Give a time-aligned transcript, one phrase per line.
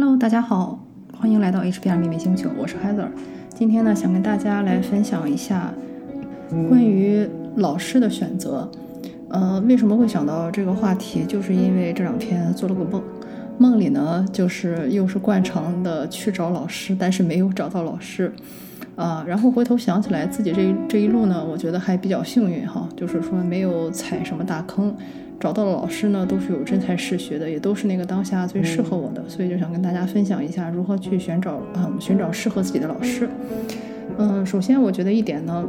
[0.00, 0.78] Hello，大家好，
[1.12, 3.08] 欢迎来到 HBR 秘密星球，我是 Heather。
[3.52, 5.74] 今天呢，想跟大家来分享一下
[6.68, 8.70] 关于老师的选择。
[9.28, 11.24] 呃，为什么会想到这个话题？
[11.24, 13.02] 就是因为这两天做了个梦，
[13.58, 18.32] 梦里呢，就是又是惯常的去找老师，但是没有找到老师。
[18.96, 24.92] 啊，然后回头想起来自己这这一路呢，我觉得还比较幸运哈，就是说没有踩什么大坑。
[25.38, 33.28] 找到的老师呢，都是有真才实学的，也都是那个当下最适合我的，所以就想跟大家分享一下如何去寻找，嗯，寻找适合自己的老师。
[34.18, 35.64] 嗯，首先我觉得一点呢，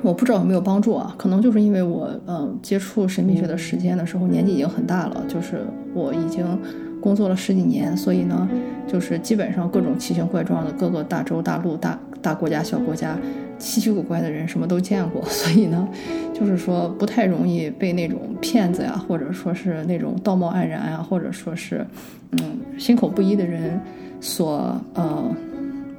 [0.00, 6.46] 我不知道有没有帮助啊，可能就是因为我，嗯，接触神秘学的时间的时候年纪已经很大了，就是我已经
[7.00, 8.48] 工作了十几年，所以呢，
[8.86, 13.16] 就是基本上各种奇形怪状的各个大洲、大陆、大大国家、小国家。
[13.58, 15.88] 奇奇怪怪的人什么都见过，所以呢，
[16.34, 21.86] 就是说不太容易被那种骗子呀，或者说是那种道貌岸然呀，或者说是
[22.32, 22.40] 嗯
[22.76, 23.80] 心口不一的人
[24.20, 25.30] 所呃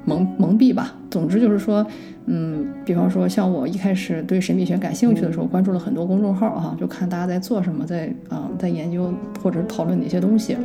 [0.04, 0.94] 蒙蒙蔽吧。
[1.10, 1.86] 总之就是说，
[2.26, 10.56] 嗯，比方说像我一开始对神秘学感兴趣的时候，关注了很多公众号哈，就看大家在做什么，在啊在研究或者讨论哪些东西。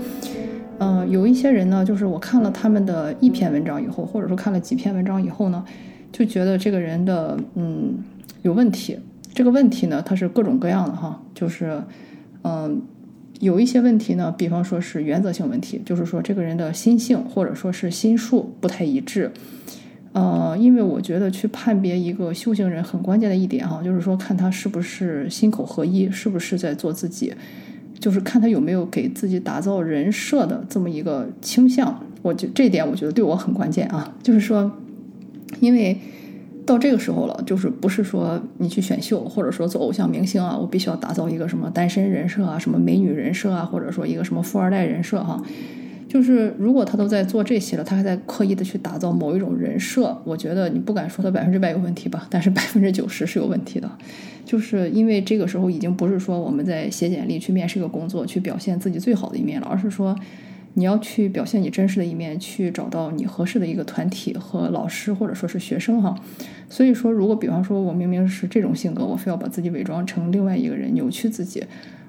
[0.79, 5.63] 嗯，有一些人呢，就是我看了他们的一篇文章以后，或者说看了几篇文章以后呢。
[6.11, 7.93] 就觉得这个人的嗯
[8.41, 8.97] 有问题，
[9.31, 11.79] 这个问题呢，它是各种各样的哈，就是
[12.41, 12.81] 嗯
[13.39, 19.31] 有一些问题呢，比方说是原则性问题，就是说这个人的心性或者说是心术不太一致，
[20.11, 27.33] 呃，因为我觉得去判别一个修行人很关键的一点哈，就是说看他是不是心口合一，是不是在做自己，
[27.99, 34.71] 就是看他有没有给自己打造人设的这么一个倾向，我觉这点我觉得对我很关键啊，就是说。
[35.61, 35.97] 因为
[36.69, 45.41] 到这个时候了，就是不是说你去选秀，或者说做偶像明星啊，我必须要打造一个什么单身人设啊，什么美女人设啊，或者说一个什么富二代人设哈。
[46.07, 53.89] 就是如果他都在做这些了，他还在刻意的去打造某一种人设，我觉得你不敢说他百分之百有问题吧，但是百分之九十是有问题的。
[54.45, 60.15] 就是因为这个时候已经不是说我们在写简历去面试一个工作，去表现自己最好的一面了，而是说。
[60.75, 66.15] 你要去表现你真实的一面，去找到你合适的一个团体和老师，或者说是学生哈。
[66.69, 71.63] 所以说，如果比方说我明明是这种性格，我非要把自己伪装成另外一个人，扭曲自己，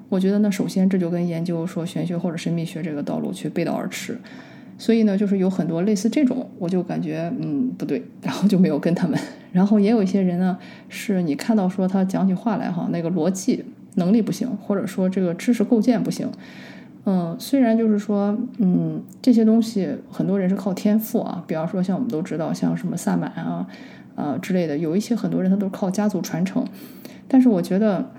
[0.09, 4.19] 我觉得那，首先这就跟研究说玄学或者神秘学这个道路去背道而驰。
[4.79, 9.19] 所以呢，就是有很多类似这种，我就感觉嗯不对，然后就没有跟他们。
[9.53, 10.57] 然后也有一些人呢，
[10.89, 13.65] 是你看到说他讲起话来哈，那个逻辑
[13.97, 16.31] 能力不行，或者说这个知识构建不行。
[17.13, 23.67] 嗯，虽然就是说，嗯，这些东西很多人是靠天赋啊，比方说像我们都知道，像什么萨满啊，
[24.15, 26.65] 啊之类的，有一些很多人他都是靠家族传承。
[27.27, 28.13] 但是我觉得，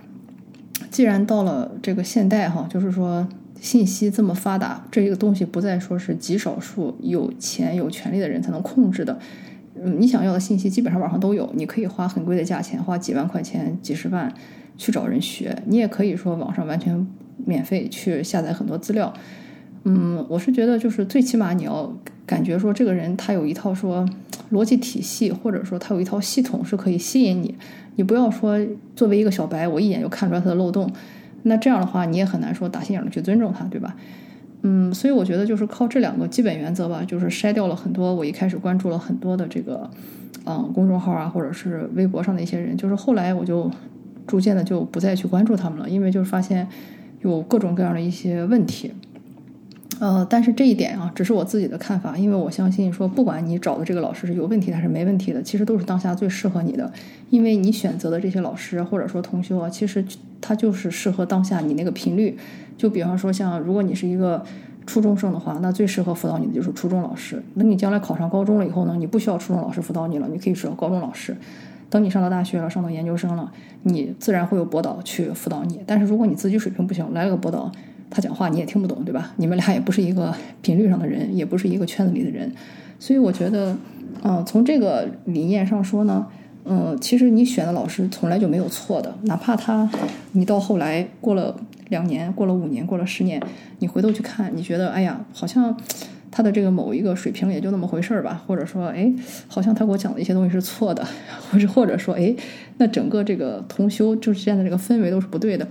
[0.89, 3.25] 既然到了这个现代哈，就是说
[3.61, 9.17] 信息这么发达，这一个东西不再说是极少数有钱有权利的人才能控制的。
[9.81, 14.33] 嗯，你想要的信息基本上网上都有，你可以花很贵的价钱，花几万块钱、几十万
[14.75, 17.07] 去找人学，你也可以说网上完全。
[17.45, 19.13] 免费去下载很多资料，
[19.83, 21.91] 嗯，我是觉得就是最起码你要
[22.25, 24.07] 感觉说这个人他有一套说
[24.51, 27.55] 逻辑体系，或者说他有一套系统是可以吸引你。
[27.95, 28.57] 你不要说
[28.95, 30.89] 作为一个小白，我一眼就看出来他的漏洞，
[31.43, 33.95] 那这样的话你也很难说打心眼的去尊重他，对吧？
[34.61, 39.89] 嗯，所以我觉得就是靠这两个基本原则吧，就是筛掉了很多我一开始关注了很多的这个
[40.45, 43.69] 嗯公众号啊，或者是微博上的一些人，就是后来我就
[44.25, 46.67] 逐渐的就不再去关注他们了，因为就是发现。
[47.21, 48.91] 有各种各样的一些问题，
[49.99, 56.91] 呃，但是这一点啊，只是我自己的看法，因为我相信说，不管你找的这个老师是有问题还是没问题的，其实都是当下最适合你的，
[57.29, 60.03] 因为你选择的这些老师或者说同修啊，其实
[60.39, 62.37] 他就是适合当下你那个频率。
[62.77, 64.43] 就比方说，像如果你是一个
[64.87, 67.39] 初中生的话，那最适合辅导你的就是初中老师。
[67.53, 71.37] 那你将来考上高中了以后呢，你不需要初中老师辅导你了，你可以找高中老师。
[71.91, 73.51] 等你上到大学了，上到研究生了，
[73.83, 75.81] 你自然会有博导去辅导你。
[75.85, 77.69] 但是如果你自己水平不行，来了个博导，
[78.09, 79.33] 他讲话你也听不懂，对吧？
[79.35, 82.49] 你们俩也不是一个频率上的人，也不是一个圈子里的人。
[82.97, 83.75] 所以我觉得，
[84.23, 86.25] 嗯，从这个理念上说呢，
[86.63, 89.89] 嗯，其实你选的老师从来就没有错的，哪怕他
[90.31, 91.53] 你到后来过了
[91.89, 93.41] 两年、过了五年、过了十年，
[93.79, 95.75] 你回头去看，你觉得哎呀，好像。
[96.31, 99.13] 他的这个某一个水平也就那么回事儿吧，或者说，哎，
[99.47, 101.05] 好像他给我讲的一些东西是错的，
[101.51, 102.33] 或者或者说，哎，
[102.77, 105.67] 那整个这个同修就是现在这个氛围都是不对的。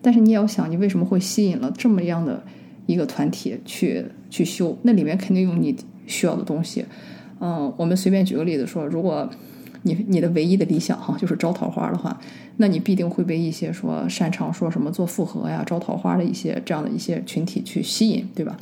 [0.00, 2.40] 但是你也要想，你为什么会吸引了这么样的
[2.86, 4.78] 一个团体去去修？
[4.82, 5.76] 那里面肯定有你
[6.06, 6.84] 需要的东西。
[7.40, 9.28] 嗯，我们随便举个例子说，如果
[9.82, 12.16] 你你的唯一的理想哈就是招桃花的话，
[12.58, 18.56] 那你必定会被一些说擅长说什么做复合呀、招桃花的一些这样的一些群体去吸引，对吧？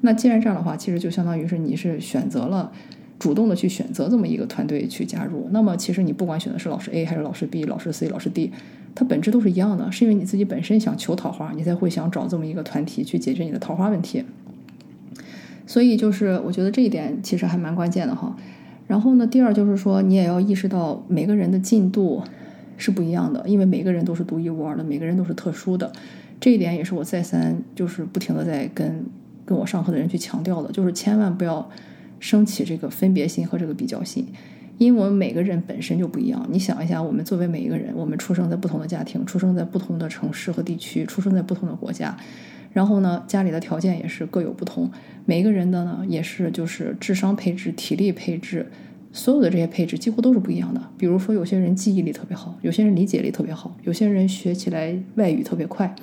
[0.00, 2.70] 那既然这样的话，其实就相当于是你是选择了
[3.18, 5.48] 主动的去选择这么一个团队去加入。
[5.50, 8.52] 那么其实你不管选的是老师 A 还是老师 B、老师 C、老师 D，
[8.94, 14.24] 它本质都是一样的，是因为你自己本身想求桃花，你才会想找这么一个团体去解决你的桃花问题。
[15.66, 18.36] 所以就是我觉得这一点其实还蛮关键的哈。
[18.86, 22.22] 然后呢，第二就是说你也要意识到每个人的进度
[22.76, 25.90] 是不一样的，因为每个人都是独一无二的，每个人都是特殊的。
[26.38, 29.04] 这一点也是我再三就是不停的在跟
[29.46, 31.66] 跟我上课的人去强调的，就是千万不要
[32.20, 34.26] 升起这个分别心和这个比较心，
[34.76, 36.46] 因为我们每个人本身就不一样。
[36.50, 42.14] 你想一下，我们作为每一个人，我们出生在不同的家庭，出生在不同的城市和地区，出生在不同的国家，
[42.72, 44.90] 然后呢，家里的条件也是各有不同，
[45.24, 48.66] 每一个人的呢也是就是智商配置、体力配置。
[49.12, 50.82] 所有的这些配置几乎都是不一样的。
[50.98, 55.94] 比如说，有些人记忆力特别好，有些人理解力特别好，有些人学起来外语特别快，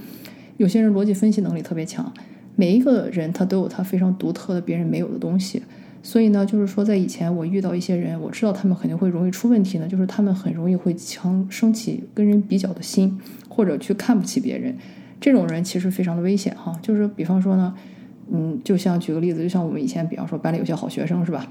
[0.58, 2.12] 有些人逻辑分析能力特别强。
[2.56, 5.64] 每一个人他都有他非常独特的、别人没有的东西。
[6.02, 13.18] 所以呢，就是说，在以前我遇到一些人，我知道他们肯定会容易出问题呢，就是他们很容易会强升起跟人比较的心，
[13.48, 14.76] 或者去看不起别人。
[15.22, 16.78] 这种人其实非常的危险哈。
[16.82, 17.74] 就是比方说呢，
[18.30, 21.48] 嗯，就像举个例子，就像我们以前，比方说班里有些好学生是吧？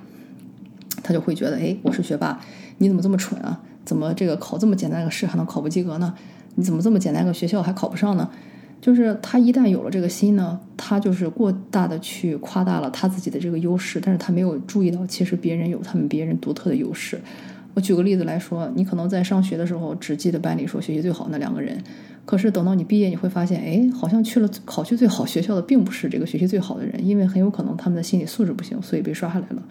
[1.02, 2.38] 他就会觉得，哎，我是学霸，
[2.76, 3.60] 你怎么这么蠢啊？
[3.86, 6.14] 怎么这个考这么简单的试还能考不及格呢？
[6.56, 8.30] 你怎么这么简单个学校还考不上呢？
[8.82, 17.18] 就是他一旦有了这个心呢，他就是过大的去夸大了他自己的这个优势，但是他没有注意到，其实别人有他们别人独特的优势。
[17.74, 21.80] 我举个例子来说，你可能在上学的时候只记得班里说学习最好那两个人，
[22.26, 29.62] 可是等到你毕业，你会发现，哎，好像去了考去最好学校的并不是这个学习最好的人，因为很有可能他们的心理素质不行，所以被刷下来了。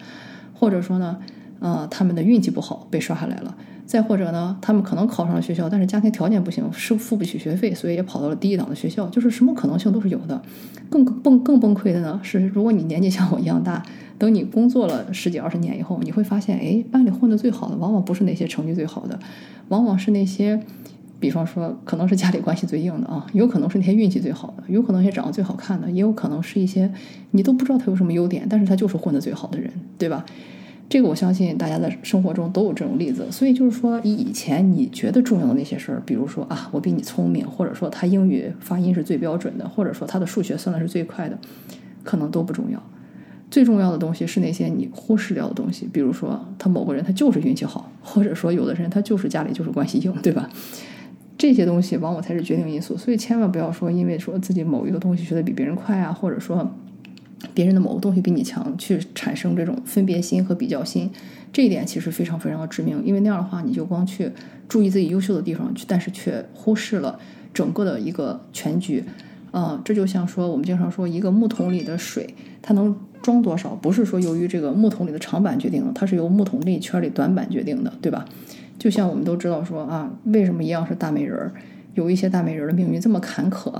[0.54, 1.18] 或者说呢，
[1.60, 3.54] 呃，他们的运气不好被刷下来了；
[3.84, 9.06] 再或者呢，他们可能考上了学校，但是家庭条件不行，是付不起学费，所以也跑到了低一档的学校。
[9.08, 10.40] 就是什么可能性都是有的。
[10.88, 13.82] 更崩更崩溃的呢是，如果你年纪像我一样大，
[14.18, 19.18] 等你工作了十几二十年以后，你会发现，哎，班里混得最好的往往不是那些成绩最好的，
[19.68, 20.60] 往往是那些，
[21.18, 26.92] 比方说可能是家里关系最硬的啊，有可能是那些运气最好的，有可能是长得最好看的，也有可能是一些
[27.32, 30.24] 你都不知道他有什么优点，但是他就是混得最好的人，对吧？
[30.92, 41.38] 这个我相信大家的生活中都有这种例子，所以就是说，以前你觉得重要的那些事儿，比如说啊，我比你聪明，或者说他英语发音是最标准的，或者说他的数学算的是最快的，
[42.02, 42.78] 可能都不重要。
[43.50, 50.46] 最重要的东西是那些你忽视掉的东西，比如说他某个人他就是运气好，或者说有的人他就是家里就是关系硬，对吧？
[51.38, 56.70] 这些东西往往才是决定因素，所以千万不要说因为说自己某一个东西学的比别人快啊，或者说。
[57.54, 61.10] 别人的某个东西比你强，去产生这种分别心和比较心，
[61.52, 63.02] 这一点其实非常非常的致命。
[63.04, 64.30] 因为那样的话，你就光去
[64.68, 67.18] 注意自己优秀的地方，但是却忽视了
[67.52, 69.04] 整个的一个全局。
[69.50, 78.24] 啊，这就像说我们经常说，一个木桶里的水，它能装多少，不是说由于这个木桶里的长板决定的，它是由木桶这一圈里短板决定的，对吧？
[78.78, 81.52] 就像我们都知道说啊，为什么一样是大美人儿，
[81.92, 83.70] 有一些大美人的命运这么坎坷？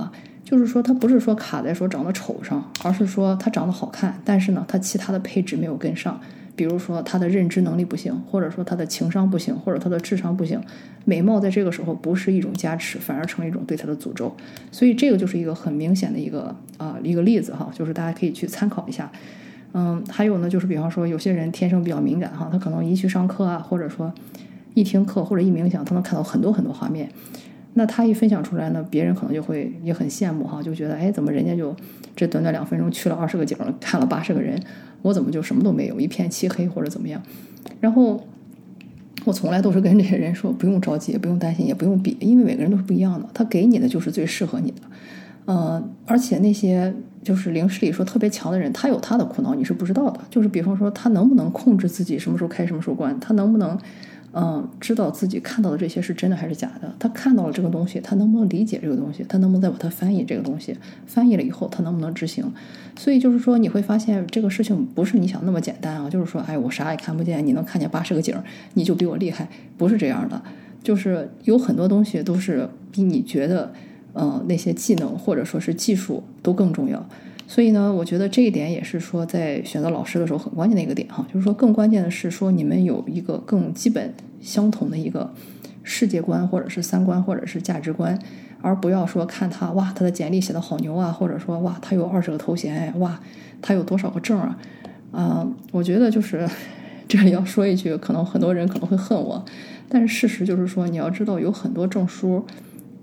[0.53, 6.21] 就是说，他不是说卡在说长得丑上，而是说他长得好看，但是呢，他其他的配置没有跟上。
[6.55, 10.61] 比如说他的认知能力不行，或者说他的情商不行，或者他的智商不行。
[11.05, 14.31] 美貌在这个时候不是一种加持，反而成了一种对他的诅咒。
[14.71, 19.11] 所以这个就是一个很明显的一个啊一个例子哈，就是大家可以去参考一下。
[19.73, 24.13] 嗯，还有呢，就是比方说有些人天生比较敏感哈，他可能一去上课啊，或者说
[24.75, 27.09] 一听课或者一冥想，他能看到很多很多画面。
[27.75, 31.75] 那他一分享出来呢，别人可能就会也很羡慕哈，就觉得哎，怎么人家就
[32.15, 34.59] 这短短两分钟去了二十个景，看了八十个人，
[35.01, 37.19] 我怎么就什么都没有，一片漆黑或者怎么样？
[37.79, 38.27] 然后
[39.25, 44.77] 我从来都是跟这些人说，不用着急，也不用担心，也不用比，因为每个人都是不一样的，他给你的就是最适合你的。
[45.47, 50.19] 嗯，而且那些就是灵视里说特别强的人，他有他的苦恼，你是不知道的。
[50.29, 53.19] 就是比方说，他能不能控制自己什么时候开什么时候关？
[53.19, 53.75] 他能不能？
[54.35, 56.91] 嗯，知道自己看到的这些是真的还是假的？
[56.97, 59.23] 他看到了这个东西，他能不能理解这个东西？
[59.29, 60.75] 他能不能再把它翻译这个东西？
[61.05, 62.51] 翻译了以后，他能不能执行？
[62.97, 66.09] 所以就是说，你会发现这个事情不是你想那么简单啊！
[66.09, 68.35] 就是说，哎，我啥也看不见，你能看见八十个景，
[68.73, 69.47] 你就比我厉害？
[69.77, 70.41] 不是这样的，
[70.81, 73.71] 就是有很多东西都是比你觉得，
[74.15, 77.07] 嗯，那些技能或者说是技术都更重要。
[77.45, 85.31] 所以呢，我觉得这一点也是说，在选择老师的时候很关键的一个点哈，就是说更关键的是说你们有一个更基本相同的一个
[85.83, 88.17] 世界观，或者是三观，或者是价值观，
[88.61, 93.19] 而不要说看他哇，他的简历写的好牛啊，或者说哇，他有二十个头衔，哇，
[93.61, 94.57] 他有多少个证啊？
[95.11, 96.49] 啊，我觉得就是
[97.07, 99.43] 这里要说一句，可能很多人可能会恨我，
[99.87, 102.43] 但是事实就是说，你要知道有很多证书。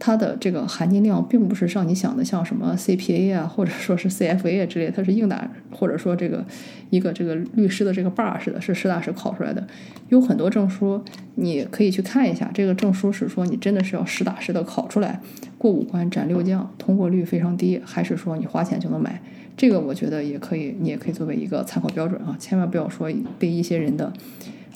[0.01, 6.43] 它的这个含金量并不是像你想的像什么 CPA 啊，或者说是 CFA 啊之类，它是硬打，或者说这个
[6.89, 9.65] 一个这个律师的这个 bar 似的，是实打实考出来的。
[10.09, 11.05] 有很多证书
[11.35, 15.21] 你可以去看一下，这个证书是说你真的是要实打实的考出来，
[15.59, 19.21] 过五关斩六将，通过率非常低，还是说你花钱就能买？
[19.55, 24.11] 这个我觉得也可以，你也可以作为一个参考标准啊，千万不要说被一些人的。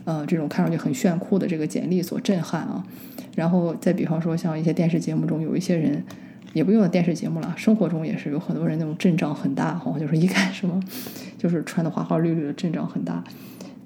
[0.05, 2.85] 呃，这种看上去很炫酷的这个简历所震撼啊，
[3.35, 6.05] 然后再比方说像一些电视节目中有一些人，
[6.53, 10.79] 也不用电视节目了，生活中也是有很多人那种阵仗很大哈，就是一看什么，
[11.39, 13.25] 就是穿的花花绿绿的阵仗很大，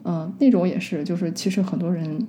[0.04, 2.26] 嗯，那种也是，就是其实很多人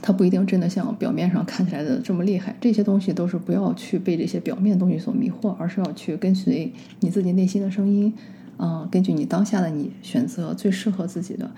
[0.00, 8.14] 他不一定真的像表面上看起来的这么厉害，这些东西都是不要去被这些表面的东西所迷惑，而是要去跟随你自己内心的声音，
[8.56, 11.50] 啊，根据你当下的你选择最适合自己的。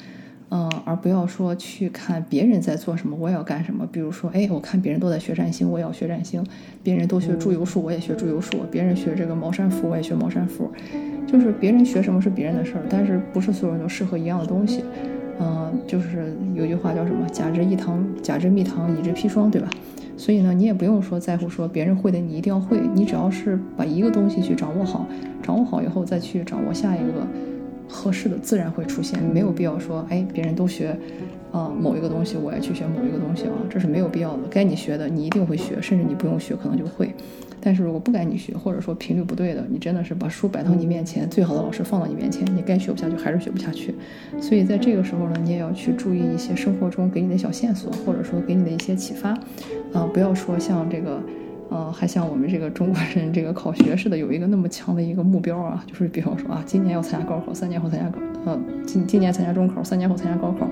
[0.50, 3.86] 嗯，而不要说去看别人在做什么，我也要干什么。
[3.90, 6.42] 比如说，哎，我看别人都在学占星，我也要学占星；
[6.82, 10.70] 别人都学祝由术，我也学祝由术；别人学这个茅山符，我也学茅山符。
[11.26, 14.82] 就是别人学什么是别人的事儿，但是不是所有人都适合一样的东西。
[15.38, 19.68] 嗯，就是有句话叫什么“甲之一堂，甲之蜜糖，乙之砒霜”，对吧？
[20.16, 22.80] 所以呢，你也不用说在乎说别人会的，你一定要会。
[22.94, 25.06] 你只要是把一个东西去掌握好，
[25.42, 27.26] 掌握好以后再去掌握下一个。
[27.88, 30.96] 合适的自然会出现，没有必要说，哎，别人都学，
[31.50, 34.40] 啊，某一个东西，我也去学某一个东西啊，这是没有必要的。
[34.50, 37.14] 该你学的，你一定会学，甚至你不用学，可能就会。
[37.60, 43.94] 但是如果不该你学，或者说频率不对的，你真的是把书摆到你面前，最好的老师放到你面前，你该学不下去还是学不下去。
[44.40, 49.30] 所以在这个时候呢，你也要去注意一些生活中给你的小线索，或者说给你的一些启发，
[49.92, 51.20] 啊，不要说像这个。
[51.70, 60.66] 呃，还像我们这个中国人这个考学似的，有一个那么强的一个目标啊，就是比方说啊，今年要参加高考，三年后参加高，呃，今今年参加中考，三年后参加高考，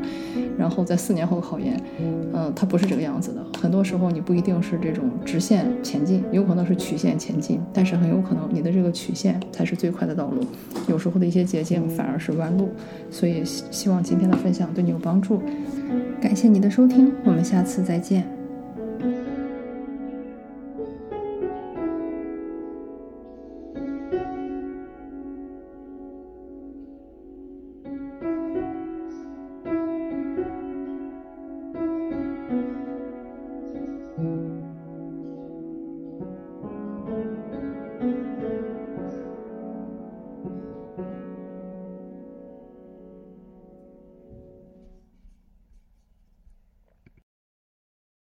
[0.59, 3.45] 然后在四年后考研，嗯，它不是这个样子的。
[3.61, 10.41] 很多时候你不一定是这种直线前进，有可能是曲线前进，但是很有可能你的这个曲线才是最快的道路，
[10.88, 12.71] 有时候的一些捷径反而是弯路。
[13.11, 15.43] 所以希望今天的分享对你有帮助，
[16.21, 18.36] 感谢你的收听，我们下次再见。